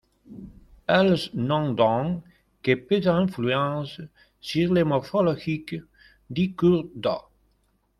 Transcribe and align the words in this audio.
Elles 0.87 1.19
n’ont 1.35 1.73
donc 1.73 2.23
que 2.63 2.73
peu 2.73 2.99
d'influence 3.01 4.01
sur 4.39 4.73
la 4.73 4.83
morphologique 4.83 5.75
du 6.31 6.55
cours 6.55 6.87
d'eau. 6.95 7.21